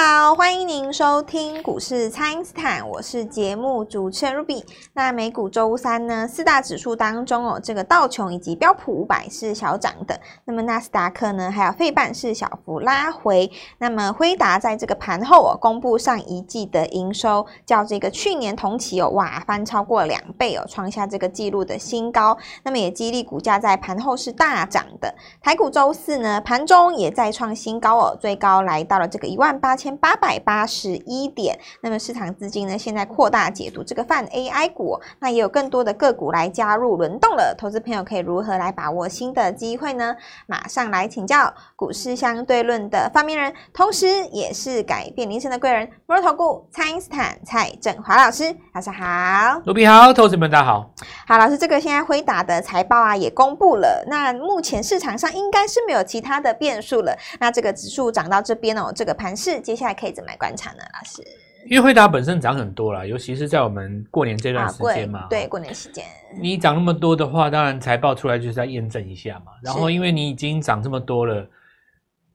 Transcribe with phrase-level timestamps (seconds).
[0.00, 4.62] 好，欢迎您收听股市蔡因斯坦，我是节目主持人 Ruby。
[4.92, 13.50] 那美股周三呢，四大指数当中哦，这个道琼以及标普五百是小涨的，那么纳斯达克呢，还有费半是小幅拉回。
[13.78, 22.38] 那么辉达在这个盘后哦，公布上一季的营收，较这个去年同期哦，哇，翻超过两倍哦，创下这个纪录的新高。
[22.62, 25.12] 那么也激励股价在盘后是大涨的。
[25.42, 29.58] 台股周四呢，盘中也再创新高哦，最高来到了这个一万。
[29.58, 37.54] 八千八百八十一点，那么市场资金呢，现在扩大解读这个泛 AI 股，那也有更多的个股来加入轮动了。
[37.58, 40.14] 投资朋友可以如何来把握新的机会呢？
[40.46, 50.88] 马上来请教股市相对论的发明人，同时也是改变人生的贵人——摩尔投顾蔡因斯坦蔡振华老师，早上好，卢比好，投资们大家好。
[51.26, 57.16] 好，老师，这个现在辉达的财报啊也公布了，那目前市场上应该是没有其他的变数了。
[57.40, 59.48] 那这个指数涨到这边哦，这个盘势。
[59.48, 60.78] 是接下来可以怎么来观察呢？
[60.78, 61.22] 老师，
[61.70, 65.26] 因为惠达本身涨很多了，尤其是在我们过年这段时间嘛、啊。
[65.30, 66.04] 对，过年时间，
[66.40, 69.52] 你涨那么多的话，当然财报出来就是在验证一下嘛。
[69.62, 71.46] 然后，因为你已经涨这么多了，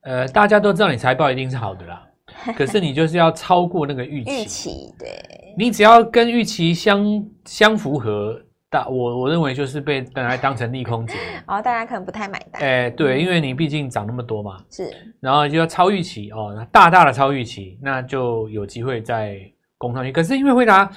[0.01, 2.07] 呃，大家都知道你财报一定是好的啦。
[2.55, 8.41] 可是你就是要超过那个预期，预期对，你只要跟预期相相符合。
[8.73, 11.13] 大我我认为就是被本来当成利空节，
[11.45, 12.59] 哦，大家可能不太买单。
[12.63, 19.39] 哎、欸，对，因为你毕竟涨那么多嘛，是，然后就要超预期哦，大大的超预期，那就有机会再
[19.77, 20.11] 攻上去。
[20.11, 20.89] 可是因为惠达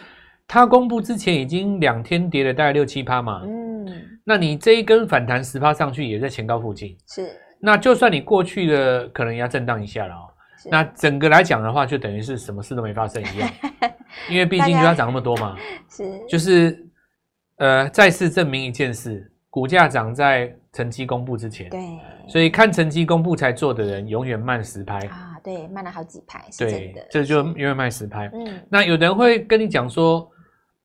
[0.49, 3.87] 它公布之前已经两天跌了大概六七趴嘛，嗯，
[4.25, 7.29] 那你这一根反弹十趴上去也在前高附近，是，
[7.61, 10.25] 那就算你过去的可能也要震荡一下了哦，
[10.71, 13.51] 那整个来讲的话，就等于是什么事都没发生一样，
[14.31, 15.55] 因为毕竟就要涨那么多嘛，
[15.91, 16.86] 是，就是。
[17.57, 21.71] 呃，再次证明一件事，股价涨在成绩公布之前。
[21.71, 21.99] 对，
[22.29, 25.39] 所以看成绩公布才做的人，永远慢十拍啊！
[25.43, 27.07] 对，慢了好几拍，是真的。
[27.11, 28.31] 这就永远慢十拍。
[28.35, 30.31] 嗯，那有人会跟你讲说，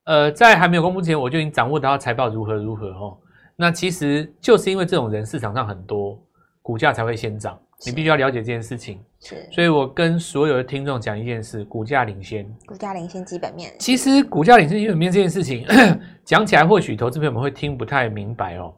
[0.05, 3.17] 呃，在还没有公布之前，我就已经掌握到财报如何如何哦。
[3.55, 6.17] 那其实就是因为这种人市场上很多，
[6.61, 7.59] 股价才会先涨。
[7.85, 9.03] 你必须要了解这件事情。
[9.23, 13.71] 是，所以我跟所有的听众讲一件事：股价领先，股价领先基本面。
[13.77, 15.63] 其实股价领先基本面这件事情
[16.25, 18.73] 讲起来，或许投资朋友们会听不太明白哦。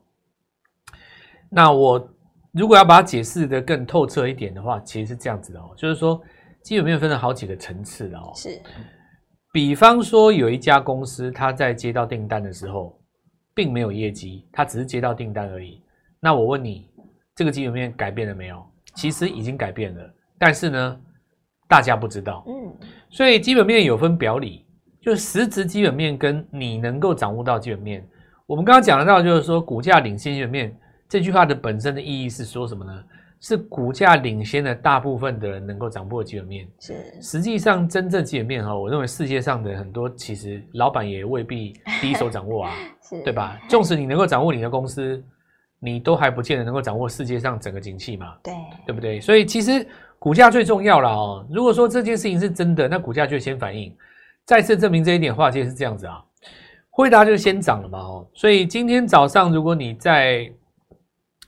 [1.49, 2.09] 那我
[2.51, 6.21] 如果要把它解释的更透彻一点的话，其实是这样子的哦，就是说
[6.61, 8.33] 基本面分了好几个层次的哦。
[8.35, 8.61] 是，
[9.53, 12.99] 比方说有一家公司，它在接到订单的时候，
[13.53, 15.81] 并没有业绩，它只是接到订单而已。
[16.19, 16.89] 那我问你，
[17.33, 18.61] 这个基本面改变了没有？
[18.95, 20.13] 其实已经改变了。
[20.45, 20.99] 但是呢，
[21.69, 22.53] 大家不知道，嗯，
[23.09, 24.65] 所以基本面有分表里，
[25.01, 28.05] 就是实质基本面跟你能够掌握到基本面。
[28.45, 30.77] 我们刚刚讲得到，就是说股价领先基本面
[31.07, 32.91] 这句话的本身的意义是说什么呢？
[33.39, 36.67] 是股价领先的大部分的人能够掌握基本面。
[36.81, 43.57] 是，实际上真正基本面哈，我认为世界上的很多其实老板也未必第一手掌握啊， 是对吧？
[43.69, 45.23] 纵使你能够掌握你的公司，
[45.83, 48.53] 你都还不见得能够掌握世界上整个景气嘛，对，
[48.85, 49.19] 对不对？
[49.19, 49.85] 所以其实。
[50.23, 51.45] 股价最重要了哦。
[51.51, 53.93] 如果说这件事情是真的，那股价就先反应。
[54.45, 56.23] 再次证明这一点，话，其实是这样子啊。
[56.89, 58.25] 惠达就先涨了嘛哦。
[58.33, 60.49] 所以今天早上，如果你在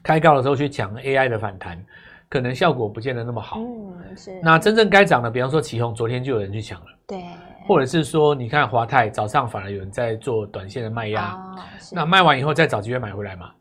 [0.04, 1.82] 开高的时候去抢 AI 的反弹，
[2.28, 3.60] 可能效果不见得那么好。
[3.60, 4.42] 嗯，是。
[4.44, 6.88] 那真正该涨的，比方说启宏，昨天就有人去抢了。
[7.08, 7.24] 对。
[7.66, 11.32] 或者是说，你看华泰早上反而有人在做短线的卖压。
[11.32, 11.56] 哦，
[11.94, 13.52] 那卖完以后再找机会买回来嘛。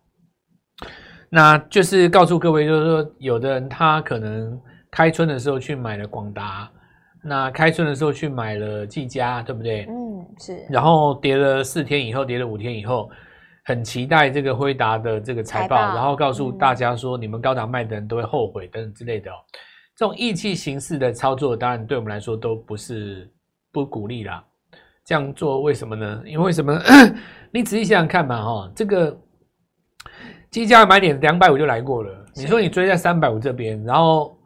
[1.35, 4.61] 那就是告诉各位，就是说，有的人他可能。
[4.97, 6.71] 开春的时候去买了广达，
[7.21, 9.87] 那开春的时候去买了技嘉，对不对？
[9.89, 10.65] 嗯，是。
[10.71, 13.11] 然后跌了四天以后，跌了五天以后，
[13.65, 19.35] 很期待这个辉达的这个财报，财报然后告诉大家说，你们高档卖的人都会后悔等等之类的哦。
[19.97, 23.29] 这种意气形式的操作，当然对我们来说都不是
[23.73, 24.45] 不鼓励啦。
[25.05, 26.23] 这样做为什么呢？
[26.25, 26.81] 因为为什么？
[27.51, 29.19] 你仔细想想看嘛，哈，这个
[30.55, 34.39] 技嘉买点两百五就来过了，你说你追在三百五这边，然后。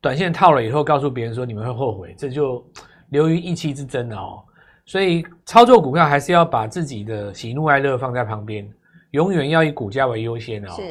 [0.00, 2.60] 短线套了以后，告诉别人说你们会后悔，这就
[3.10, 4.42] 流于意气之争了哦。
[4.84, 8.68] 所以操作股票还是要把自己的喜怒哀乐放在旁边，
[9.12, 10.72] 永远要以股价为优先哦。
[10.72, 10.82] 是，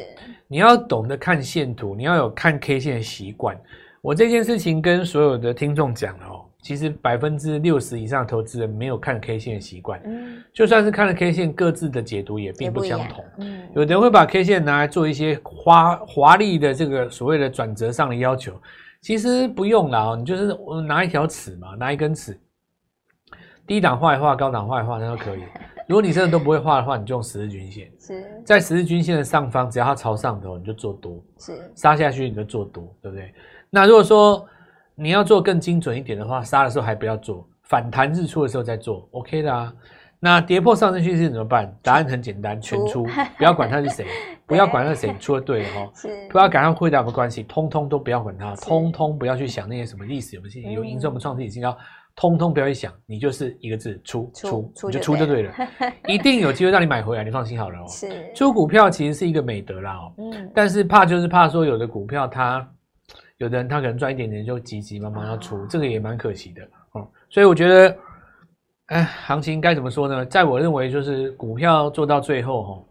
[0.48, 3.54] 你要懂得看线图，你要有看 K 线的习惯。
[4.00, 10.00] 我这件事情跟所有的听众讲了哦，其实百分之六十以上的投资人没有看 K 线的习惯。
[10.04, 13.24] 嗯，就算是看了 K 线，各自的解读也并不相同。
[13.38, 18.54] 嗯，有的人会把 K 线拿来做一些华华丽的这个所谓的转折上的要求。
[19.00, 20.56] 其实不用啦，你就是
[20.86, 22.38] 拿一条尺嘛，拿一根尺，
[23.66, 25.40] 低档画一画，高档画一画，那都可以。
[25.88, 27.90] 如果你真的都不会画的话，你就用十日均线。
[27.98, 31.20] 是，在十日均线的上方，只要它朝上头，你就做多。
[31.38, 33.34] 是，杀下去你就做多，对不对？
[33.68, 34.46] 那如果说
[34.94, 39.72] 你要做更精准一点的话，杀的时候还不要做，反弹日出的时候再做，OK 的啊。
[40.24, 41.76] 那跌破上升趋势怎么办？
[41.82, 43.04] 答案很简单，全出，
[43.36, 44.06] 不要管他是谁，
[44.46, 45.90] 不要管他是谁，出的对哦，
[46.30, 51.76] 不要管他回答有没关系，通通都不要管他，通通不要去想那些什么历史有没有有营收，我们创自己新高，
[52.14, 55.52] 通通不要去想，你就是一个字出出，你就出就对了，
[56.06, 57.84] 一定有机会让你买回来，你放心好了哦。
[57.88, 62.64] 是，出股票其实是一个美德啦哦，嗯，但是怕就是怕说有的股票它，
[63.42, 66.62] 有的人他可能赚一点点就急急忙忙要出，这个也蛮可惜的
[66.92, 67.96] 哦，所以我觉得。
[68.86, 70.26] 哎，行情该怎么说呢？
[70.26, 72.84] 在我认为，就是股票做到最后，哈，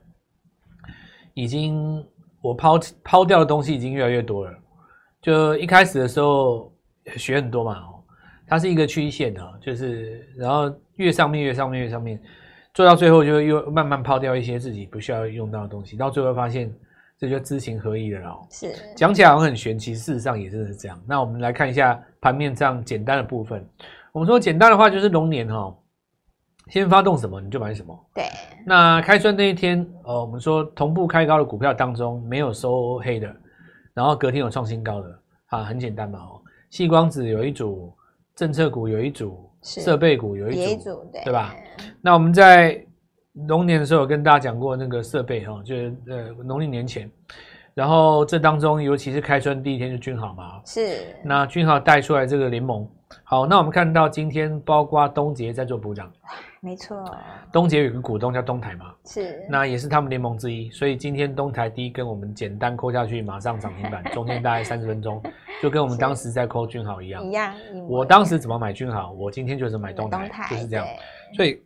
[1.36, 2.04] 已经
[2.42, 4.58] 我抛抛掉的东西已经越来越多了。
[5.22, 6.74] 就一开始的时候
[7.18, 8.02] 学很多嘛，哦，
[8.48, 12.20] 它是一个曲线的，就是然后越上面越上面越上面，
[12.74, 16.74] 做到最后就又慢慢抛掉一些自己不需要用到的东西，到最后发现
[17.22, 18.48] 这就知行合一了哦。
[18.50, 21.00] 是讲起来好像很玄，其实事实上也真的是这样。
[21.08, 23.64] 那我们来看一下盘面上简单的部分。
[24.12, 25.74] 我们说简单的话就是龙年哈。
[26.68, 28.08] 先发动什么你就买什么。
[28.14, 28.24] 对，
[28.66, 33.36] 那开春那一天，呃，我们说同步开高的股票当中没有收黑的，
[33.94, 37.94] 然后隔天有创新高的，啊，很简单嘛，哦，细光子有一组，
[38.36, 41.54] 政策股有一组，设备股有一组，一组对，对吧？
[42.00, 42.82] 那我们在
[43.48, 47.10] 龙年的时候有跟大家讲过那个设备哈，就是呃农历年前，
[47.74, 52.88] 然后这当中尤其是开春第一天就君豪嘛，是，那君豪带出来这个联盟，
[53.24, 56.12] 好，那我们看到今天包括东杰在做补涨。
[56.64, 57.04] 没错，
[57.52, 65.20] 东杰有个股东叫东台嘛，是，那也是他们联盟之一，所以今天东台第一根我们简单扣下去，马上涨停板， 中间大概三十分钟，
[65.60, 67.56] 就跟我们当时在扣君豪一样，一样。
[67.88, 70.86] 我当时怎么买君豪，我今天就是买东台，东台就是这样。
[71.36, 71.60] 所以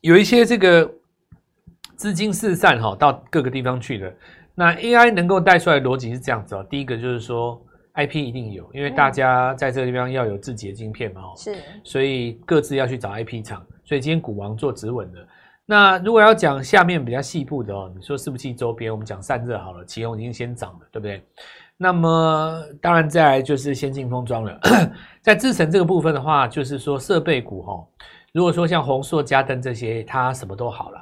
[0.00, 0.90] 有一些这个
[1.96, 4.14] 资金四散哈，到各个地方去的。
[4.54, 7.60] 那 AI 能够带出来的逻辑是这样子哦，第一个就是说。
[7.98, 15.26] IP 一定有，因为大家在这个地方要有自己的晶片嘛，是，所以各自要去找 IP 厂，所以今天股王做指稳的。
[15.64, 21.22] 那如果要讲下面比较细部的哦，你说伺服器周边，我们讲散热好了，奇宏已经先涨了，对不对？
[21.78, 24.60] 那么当然再来就是先进封装了，
[25.24, 27.82] 在制程这个部分的话，就是说设备股哈，
[28.36, 31.00] 如果说像宏硕、嘉登这些，它什么都好了。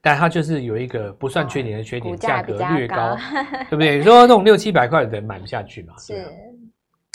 [0.00, 3.16] 但它就是有一个不算缺点的缺点，价格略高，
[3.70, 3.98] 对不对？
[3.98, 5.94] 你说那种六七百块的人买不下去嘛？
[5.98, 6.26] 是。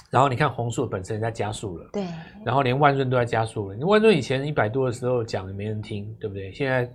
[0.09, 2.05] 然后你看红硕本身在加速了，对。
[2.45, 3.75] 然后连万润都在加速了。
[3.75, 6.49] 你万润以前一百多的时候讲也没人听，对不对？
[6.53, 6.89] 现在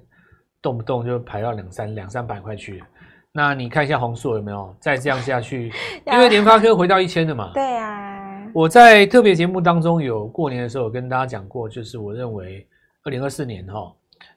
[0.62, 2.86] 动不动就排到两三两三百块去了。
[3.32, 5.70] 那你看一下红硕有没有再这样下去？
[6.10, 7.50] 因为联发科回到一千的嘛。
[7.52, 8.11] 对啊。
[8.54, 12.66] 我在特别节目当中有过年的时候有跟大家讲过，就是我认为
[13.04, 13.94] 二零二四年哈。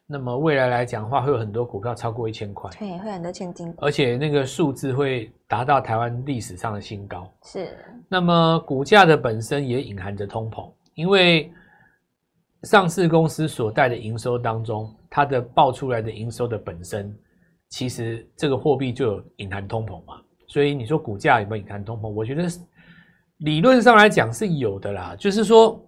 [0.07, 7.29] 那么未来来讲的话，会有很多股票超过一千块，对，会很多千金股，而且那个数字会达到台湾历史上的新高。
[7.43, 7.75] 是，
[8.07, 11.51] 那么股价的本身也隐含着通膨，因为
[12.63, 17.13] 上市公司所带的营收当中，它的报出来的营收的本身，
[17.69, 20.21] 其实这个货币就有隐含通膨嘛。
[20.47, 22.07] 所以你说股价有没有隐含通膨？
[22.07, 22.47] 我觉得
[23.39, 25.15] 理论上来讲是有的啦。
[25.17, 25.83] 就是说，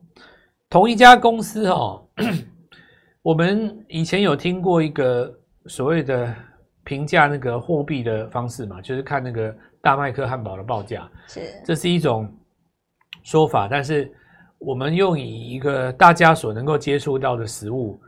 [0.69, 2.03] 同一家公司哦。
[3.23, 5.29] 我们以前有听过一个
[5.65, 6.33] 所谓的
[6.85, 12.33] 评价那个货币的方式嘛，就是看那个大麦克汉堡的报价，是，这是一种
[13.23, 13.67] 说法。
[13.69, 14.09] 但是
[14.59, 17.99] 我们用以一个大家所能够接触到的食物，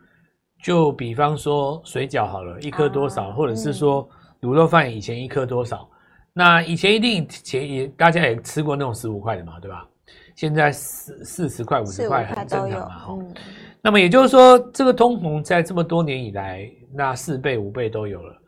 [0.63, 4.07] 就比方说水饺好了，一颗多少，或者是说
[4.39, 5.89] 卤肉饭以前一颗多少，
[6.33, 9.85] 那以前一定前也大家也吃过那种十五块的嘛，对吧？
[10.35, 13.35] 现在四四十块、五十块很正常嘛，嗯
[13.81, 18.41] 那么也就是说，这个通膨在这么多年以来，那四倍、五倍都有了。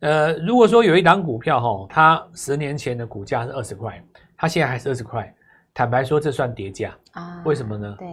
[0.00, 4.02] 呃，如果说有一档股票哈，它十年前的股价是二十块，
[4.36, 5.34] 它现在还是二十块，
[5.72, 7.42] 坦白说，这算跌价啊？
[7.46, 7.96] 为什么呢？
[7.98, 8.06] 对，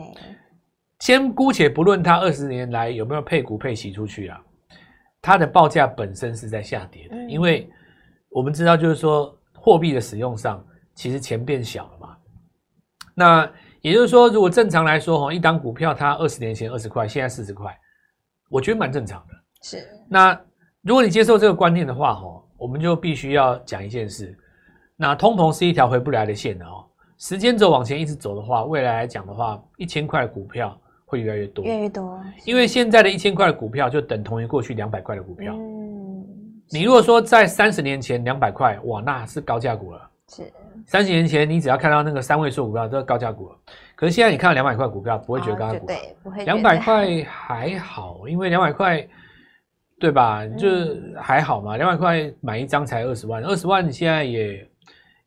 [1.00, 4.42] 先姑且不论它二十年来有没有配股配息出去啊，
[5.22, 7.70] 它的报价本身是在下跌的，因为
[8.34, 12.18] 我们知道，就是说货币的使用上，其实钱变小了嘛。
[13.16, 13.50] 那
[13.82, 17.78] 也就是说，如果正常来说，哈，一档股票它二十年前二十块，现在四十块，
[18.50, 19.34] 我觉得蛮正常的。
[19.62, 19.88] 是。
[20.10, 20.40] 那
[20.82, 24.36] 如果你接受这个观念的话，哈，我们就必须要讲一件事。
[24.96, 26.86] 那通膨是一条回不来的线的哦。
[27.18, 30.76] 时间轴往前一直走的话，未来来讲的话，一千块的股票
[31.06, 32.20] 会越来越多，越来越多。
[32.46, 35.54] 因为现在的一千块的股票就等同于过去两百块的股票。
[35.56, 35.83] 嗯。
[36.70, 40.10] 你如果说在三十年前两百块，哇，那是高价股了。
[40.30, 40.44] 是。
[40.88, 43.56] 三十年前，你只要看到那个三位数股票都是高价股了。
[43.96, 45.86] 可是现在你看到两百块股票，不会觉得高价股。
[45.86, 46.44] 对，不会。
[46.46, 49.08] 两百块还好，因为两百块，
[50.00, 50.46] 对吧？
[50.58, 50.68] 就
[51.16, 51.78] 还好嘛。
[51.78, 54.68] 两百块买一张才二十万，二十万你现在也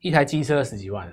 [0.01, 1.13] 一台机车十几万了。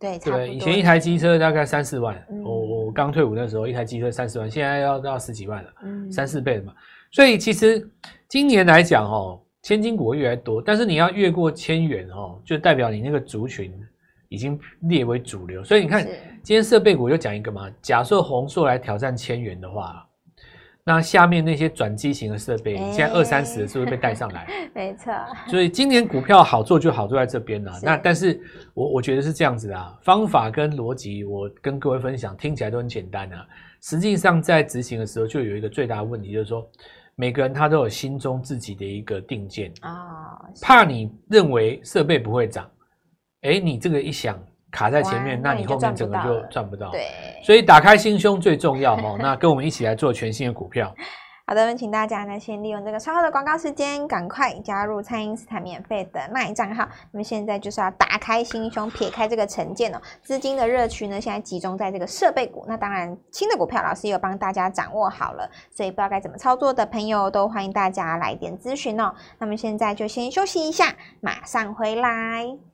[0.00, 6.72] 对，对，以前一台机车大概三四万，嗯、我我刚退伍那时候一台机车三四万，现在要到十几万了，嗯，三四倍了嘛。
[7.12, 7.88] 所以其实
[8.28, 13.72] 今年来讲哦，千金股会越来越多，但是你要越过千元哦，就代表你那个族群
[14.28, 15.64] 已经列为主流。
[15.64, 16.06] 所以你看，
[16.42, 20.06] 今天设备股又讲一个嘛，假设红硕来挑战千元的话。
[20.86, 24.46] 那下面那些转机型的设备，欸、现在二三十是不是被带上来？
[24.74, 25.10] 没错。
[25.48, 27.72] 所以今年股票好做就好做在这边了。
[27.82, 28.38] 那但是
[28.74, 33.46] 我我觉得是这样子啊，方法跟逻辑我跟各位分享，听起来都很简单啊。
[33.80, 36.70] 实际上在执行的时候，就有一个最大的问题，就是说
[37.16, 42.64] 每个人他都有心中自己的一个定见啊，怕你认为设备不会涨，
[43.42, 44.38] 哎、欸，你这个一想。
[44.76, 46.90] 卡在前面，那你后面整个就赚不到。
[46.90, 47.06] 对，
[47.44, 49.16] 所以打开心胸最重要哦。
[49.20, 50.92] 那跟我们一起来做全新的股票。
[51.46, 56.88] 好的，请大家呢先利用这个稍后的广告时间，赶快加入蔡因斯坦免费的奈账号。
[57.12, 60.00] 那么现在就是要打开心胸，撇开这个成见哦。
[60.22, 62.64] 资金的热区呢，现在集中在这个设备股。
[62.66, 69.14] 那当然，新的股票老师也有帮大家掌握好了，所以不知道该怎么操作的朋友，都欢迎大家来电咨询哦。
[69.38, 72.73] 那么现在就先休息一下，马上回来。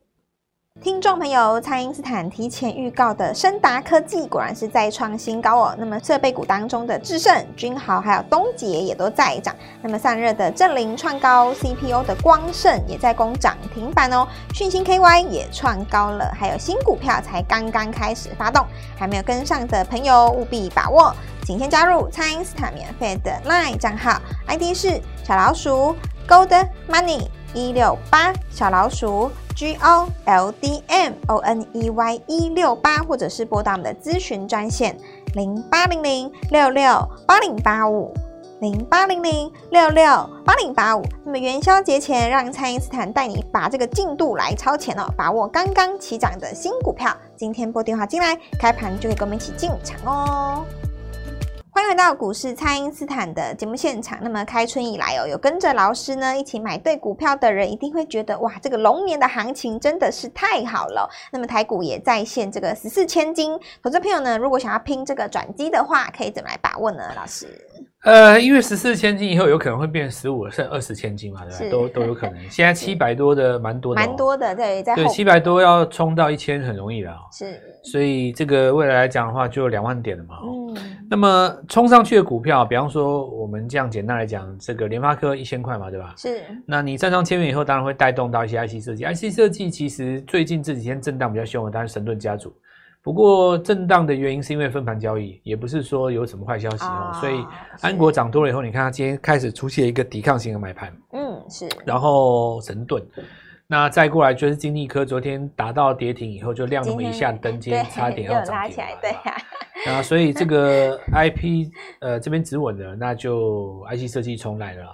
[0.78, 5.74] 听众朋友，蔡因斯坦提前预告的升达科技果然是再创新高哦。
[5.76, 9.54] 那么设备股当中的智胜、君豪还有东杰也都在涨。
[9.82, 14.26] 那么散热的正凌创高，CPO 的光盛也在攻涨停板哦。
[14.54, 18.64] 讯芯 KY 也创高了，还有新股票才刚刚开始发动，
[18.96, 21.14] 还没有跟上的朋友务必把握。
[21.44, 25.94] 请先加入蔡因斯坦免费的 LINE 账号，ID 是小老鼠
[26.26, 29.30] Gold Money 一六八小老鼠。
[29.56, 34.96] G O L D M O N E Y 一六八，或者是拨打我们的咨询专线
[35.34, 38.14] 零八零零六六八零八五
[38.60, 40.06] 零八零零六六
[40.46, 41.04] 八零八五。
[41.26, 47.14] 那么元宵节前，让蔡因斯坦带你把这个进度来超前哦，把握刚刚起涨的新股票。
[47.36, 50.64] 今天拨电话进来，开盘就可以跟我们一起进场哦。
[51.80, 54.18] 欢迎回到股市，蔡因斯坦的节目现场。
[54.20, 61.08] 那么开春以来哦，有跟着老师呢一起买对股票的人，一定会觉得哇，这个龙年的行情真的是太好了。
[61.32, 67.14] 那么台股也再现这个十四千金，投资朋友呢，如果想要拼这个转机的话，可以怎么来把握呢？
[67.16, 67.48] 老师？
[68.04, 71.70] 呃，因为十四千金以后有可能会变十五甚二十千金嘛，对吧？
[71.70, 72.38] 都都有可能。
[72.48, 77.18] 现在七百多的蛮多的，蛮多的，对，在对七百多要冲到一千很容易的啊。
[77.30, 80.36] 是，所以这个未来来讲的话，就两万点了嘛。
[80.42, 80.76] 嗯。
[81.10, 86.14] 那么冲上去的股票，比方说我们这样简单来讲，这个联发科一千块嘛，对吧？
[86.16, 86.40] 是。
[86.64, 89.04] 那你站上千元以后，当然会带动到一些 IC 设计。
[89.04, 92.50] IC 设计其实最近这几天震荡比较凶的，当然神盾家族。
[93.02, 97.10] 不过震荡的原因是因为分盘交易，也不是说有什么坏消息哦。
[97.18, 97.42] 所以
[97.80, 100.94] 安国涨多了以后，你看它今天开始出现一个抵抗性的买盘。
[101.12, 101.66] 嗯，是。
[101.86, 103.02] 然后神盾，
[103.66, 108.84] 那再过来就是金立科，昨天达到跌停以后就亮那么一下灯，今天差点要涨停。
[109.00, 109.36] 对呀。
[109.86, 114.84] 那所以这个 IP 呃这边止稳了，那就 IC 设计重来了。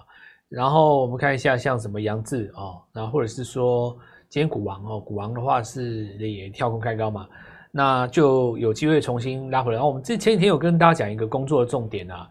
[0.49, 3.99] 然后我们看一下像什么扬智哦，然后或者是说
[4.29, 7.27] 今天股王哦，股王的话是也跳空开高嘛。
[7.77, 9.75] 那就有机会重新拉回来。
[9.75, 12.27] 然后我们这前几天有跟大家讲一个工作的重点啊，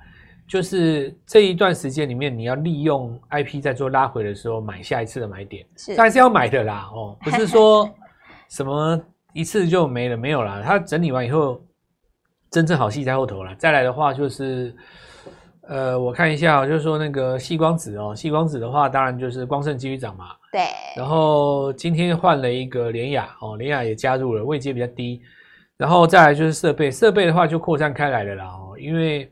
[0.47, 7.87] 就是这一段时间里面，你要利用 IP 在做拉回的时候买下一次的买点，是还是要买的啦哦，不是说
[8.49, 8.99] 什么
[9.33, 10.63] 一次就没了没有啦。
[10.65, 11.61] 它整理完以后，
[12.49, 13.53] 真正好戏在后头了。
[13.55, 14.75] 再来的话就是，
[15.67, 20.27] 呃，我看一下，就是说那个细光子哦，细光子的话，当然就是光盛继续涨嘛。
[20.51, 20.61] 对。
[20.95, 25.21] 然后今天换了一个联雅哦，联雅也加入了，位阶比较低。
[25.77, 29.29] 然后再来就是设备，设备的话就扩散开来了啦哦，因为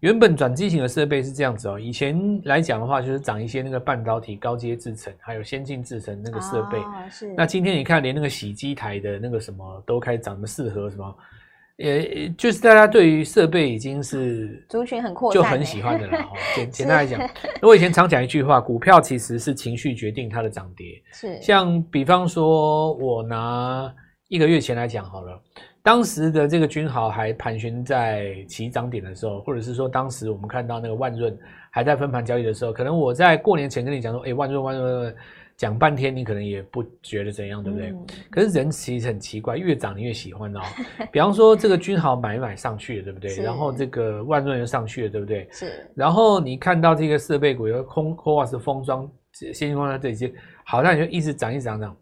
[0.00, 6.78] 原本转机型的设备是这样子哦，以前来讲的话就是涨一些那个半导体高阶制程，还有先进制程那个设备。
[6.78, 7.32] 哦、是。
[7.36, 11.16] 那今天你看，连那个洗机台的那个什么都开始涨，什么四核什么，
[11.76, 16.32] 也就是大家对于设备已经是族群很扩散，就很喜欢的了哦。
[16.54, 17.20] 简 简单来讲，
[17.60, 20.86] 我以前常讲一句话，股票其实是情绪决定它的涨跌。
[21.12, 21.40] 是。
[21.42, 23.92] 像比方说，我拿
[24.28, 25.40] 一个月前来讲好了。
[25.82, 31.38] 当时的这个君豪还盘旋在起涨点的时候，或者是说当时我们看到那个万润
[31.70, 35.14] 还在分盘交易的时候，可能我在过年前跟你讲说，哎，万润万润
[35.56, 37.90] 讲半天，你可能也不觉得怎样，对不对？
[37.90, 40.60] 嗯、可是人其实很奇怪，越涨你越喜欢哦。
[41.10, 43.34] 比方说这个君豪买买上去了，对不对？
[43.36, 45.48] 然后这个万润又上去了，对不对？
[45.50, 45.88] 是。
[45.94, 50.32] 然后你看到这个设备股，有空或者是封装、先进光这些，
[50.64, 51.96] 好像你就一直涨，一直涨，涨，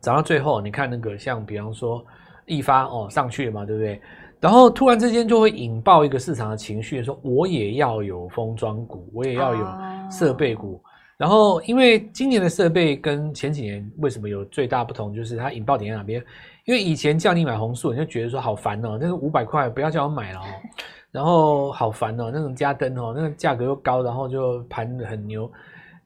[0.00, 2.04] 涨到最后，你看那个像比方说。
[2.46, 3.98] 易发哦上去了嘛，对不对？
[4.38, 9.66] 然后突然之间就会引爆一个市场的情绪，说我也要有封装股，我也要有
[10.10, 10.78] 设备股。
[11.16, 16.22] 然后，因为今年的设备跟前几年为什么有最大不同，就是它引爆点在哪边？
[16.64, 20.44] 因为以前叫你买红树，你就觉得说好烦哦，那个五百块不要叫我买了哦，
[21.12, 25.50] 然后好烦哦，那种加灯哦，那个价格又高，然后就盘很牛。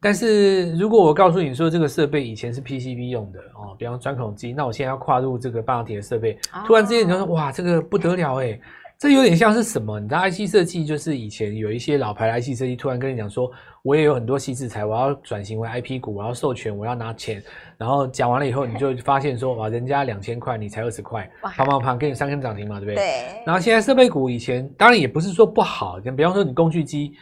[0.00, 8.60] 但是如果我告诉你说这个设备以前是 PCB 用的哦，比方钻孔机，那我现在要跨入这个半导体的设备，突然之间你就说哇，这个不得了诶。
[8.98, 10.00] 这有点像是什么？
[10.00, 13.48] 你知道 IC 设计就是以前有一些老牌的 IC 设计，突然跟你讲说，
[13.84, 17.40] 我也有很多矽智财，我要转型为 IP 股，我要授权，我要拿钱。
[17.76, 22.96] 然后讲完了以后，你就发现说，哇，人家两千块，你才二十块，啪啪啪，给你三根涨停嘛，对不对？
[22.96, 23.42] 对。
[23.46, 27.12] 然后现在设备股以前当然也不是说不好，比方说你工具机，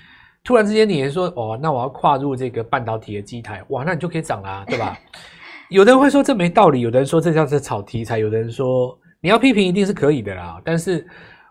[0.42, 4.98] 突然之间你也说，哦，那我要跨入这个半导体的机台，哇，那你就可以涨啦，对吧？
[5.68, 11.06] 有的人会说这没道理，有的人说这叫是炒题材，有的人说你要批评一定是可以的啦，但是。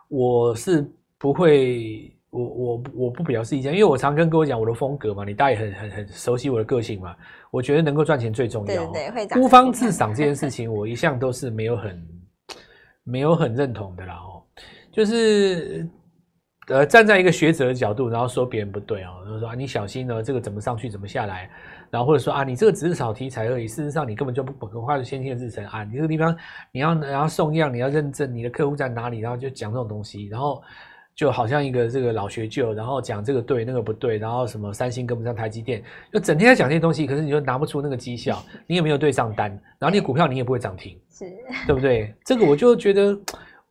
[0.08, 0.86] 我是
[1.18, 7.16] 不会，我我我不表示意见，因为我常跟各位讲我的风格嘛，你大家也很很很熟悉我的个性嘛。
[7.52, 12.08] 我觉得能够赚钱最重要，对对对，孤芳自赏这件事情， 我一向都是没有很
[13.04, 14.44] 没有很认同的啦哦，
[14.92, 15.88] 就是
[16.68, 21.50] 呃站在一个学者的角度，然后说别人不对哦，然后说啊你小心呢，这个怎么上去怎么下来。
[21.90, 25.84] 然后或者说啊，你这个只是炒题材而已，事实上你根本就不不跨入先进的制程啊！
[25.84, 26.36] 你这个地方
[26.72, 30.62] 你要然后送样，你要认证你的客户在哪里，然后就讲这种东西，然后
[31.16, 39.50] 就好像一个这个老学究，然后讲这个对那个不对，然后什么三星跟不上台积电，就整天在讲这些东西，可是你就拿不出那个绩效， 你也没有对上单，
[39.80, 41.26] 然后你股票你也不会涨停，是，
[41.66, 42.14] 对不对？
[42.26, 43.18] 这个我就觉得，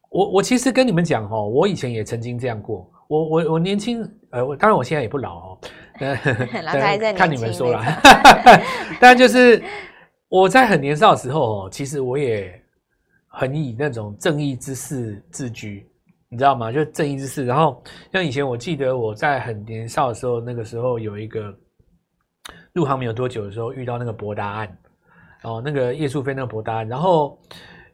[0.08, 5.58] 我我其实跟你们讲哦，我以前也曾经这样过，我我我年轻，呃，我当然我现在也不老哦。
[7.16, 7.80] 看你们说了，
[9.00, 9.62] 但就是
[10.28, 12.60] 我在很年少的时候哦，其实我也
[13.28, 15.86] 很以那种正义之士自居，
[16.28, 16.72] 你知道吗？
[16.72, 17.46] 就正义之士。
[17.46, 17.80] 然后
[18.12, 21.56] 像以前我记得我在很年少的时候，那个时候有一个
[22.72, 24.78] 入行没有多久的时候，遇到那个博达案，
[25.44, 27.38] 哦，那个叶树飞那个博达案，然后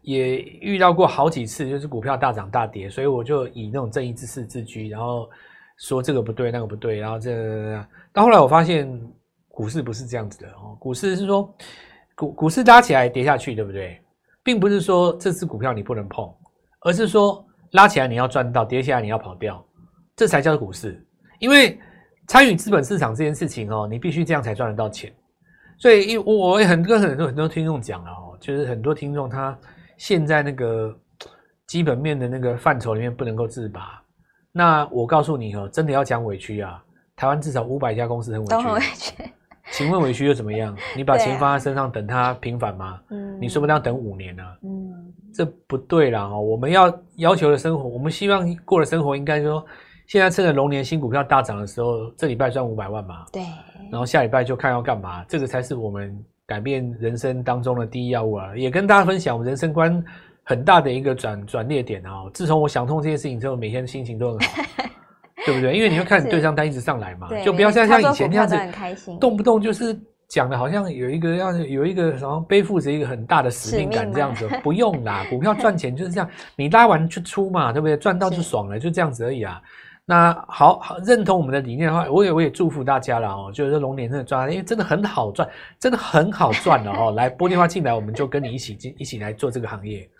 [0.03, 5.29] 也遇到过好几次，就是股票大涨大跌，所以我就以那种正义之士自居，然后。
[5.83, 8.87] 说这个不对，那个不对，然后这个，到后来我发现
[9.49, 11.51] 股市不是这样子的哦，股市是说
[12.15, 13.99] 股股市拉起来跌下去，对不对？
[14.43, 16.31] 并不是说这支股票你不能碰，
[16.81, 19.65] 而是说拉起来你要赚到，跌下来你要跑掉，
[20.17, 21.03] 这才叫做股市。
[21.39, 21.81] 因为
[22.29, 25.11] 参与资本市场这件事情哦，你必须这样才赚得到钱。
[25.79, 29.59] 所以，我我也很跟很多很多听众讲了哦，就是很多听众他
[30.01, 30.97] 现在那个
[31.67, 34.03] 基本面的那个范畴里面不能够自拔。
[34.51, 36.83] 那我告诉你哦，真的要讲委屈啊！
[37.15, 39.15] 台湾至少五百家公司很委屈，很委屈。
[39.73, 40.75] 请问委屈又怎么样？
[40.97, 42.99] 你把钱放在身上等它平反吗？
[43.11, 44.43] 嗯，你说不定要等五年呢。
[44.63, 46.41] 嗯，这不对啦哦！
[46.41, 49.63] 我们要要求的生活，我们希望过的生活，应该说，
[50.07, 53.27] 现在趁着龙年新股票大涨的时候，这礼拜赚五百万嘛。
[53.31, 53.43] 对。
[53.93, 58.57] 然后下礼拜就看要干嘛，这个才是我们改变人生当中的第一要务啊！
[58.57, 60.05] 也跟大家分享我们人生观。
[60.43, 62.25] 很大的一个转转捩点啊！
[62.35, 64.63] 自从我想通这件事情之后，每天心情都很好，
[65.47, 65.77] 对不对？
[65.77, 68.57] 因为你会看你对账单一直上来嘛，就不要像像以前那样子，
[69.21, 77.97] 动不动就是讲的好像有一个要有一个什么背负着一个很大的使命感这样子，不用啦，股票赚钱就是这样，你拉完就出嘛，对不对？
[77.97, 79.63] 赚到就爽了，就这样子而已啊。
[80.11, 87.13] 那好好认同我们的理念的话，我也我也祝福大家了哦，就是龙年真的赚，因为真的很好赚，真的很好赚的哦。
[87.13, 90.11] 来拨电话进来，我们就跟你一起进一起来做这个行业。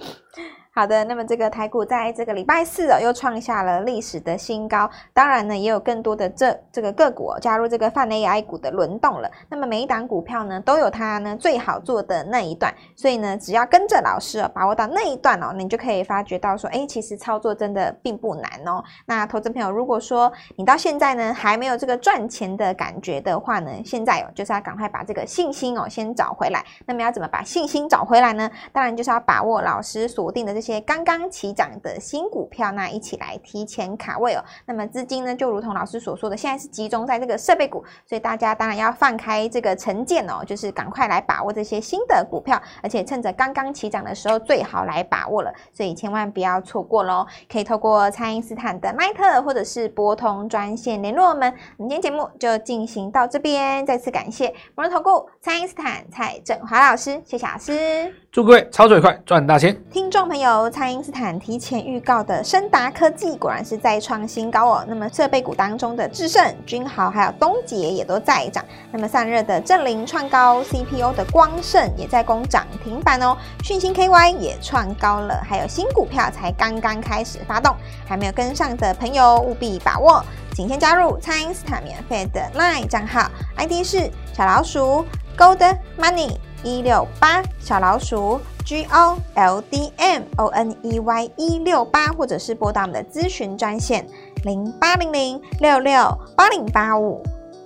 [0.81, 4.89] 好的，那么这个台股在这个礼拜四哦，又创下了历史的新高。
[5.13, 9.31] 当然呢，也有更多的这这个个股，加入这个泛 AI 股的轮动了。
[9.51, 12.75] 那么每一档股票呢，都有它呢最好做的那一段。
[12.97, 18.83] 所以呢，只要跟着老师哦，把握到那一段哦，你就可以发觉到说，哎，其实操作真的并不难哦。
[19.05, 26.65] 那投资朋友，如果说你到现在呢还没有这个赚钱的感觉的话呢，现在哦就是要赶快把这个信心哦先找回来。
[26.87, 28.51] 那么要怎么把信心找回来呢？
[28.73, 30.70] 当然就是要把握老师锁定的这些。
[30.71, 34.45] 些刚刚起涨的新股票，那一起来提前卡位哦。
[34.67, 47.27] 那么资金呢，就如同老师所说的，现在是集中在这个设备股，所以大家当然要放开这个成见哦，就是赶快来把握这些新的股票，而且趁着刚刚起涨的时候最好来把握了，所以千万不要错过喽。
[47.51, 51.53] 可以透过蔡因斯坦的 LINE 或者是拨通专线联络我们。
[51.77, 58.15] 我们今天节目就进行到这边，再次感谢摩尔投顾蔡因斯坦蔡振华老师，谢谢老师。
[58.33, 59.77] 祝各位操作愉快，赚大钱！
[59.91, 64.85] 听众朋友，蔡因斯坦提前预告的升达科技果然是再创新高哦。
[64.89, 68.65] 那么设备股当中的智胜、君豪还有东捷也都在涨。
[68.91, 73.37] 那么散热的正林创高，CPO 的光盛也在攻涨停板哦。
[73.63, 77.75] 讯芯 KY 也创高了，还有新股票才刚刚开始发动，
[78.07, 80.25] 还没有跟上的朋友务必把握。
[80.55, 85.05] 请先加入蔡因斯坦免费的 LINE 账号，ID 是小老鼠
[85.39, 94.07] Gold Money 一六八，小老鼠 G O L D M O N E Y 一六八，或者是拨打我们的咨询专线
[94.45, 97.21] 零八零零六六八零八五。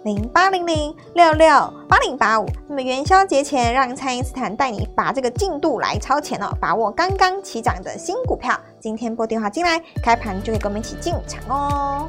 [0.05, 1.49] 零八零零六六
[1.89, 8.59] 八零八五，那么元宵节前，让蔡因斯坦带你把这个进度来超前哦，把握刚刚起涨的新股票。
[8.81, 12.09] 今天拨电话进来，开盘就可以跟我们一起进场哦。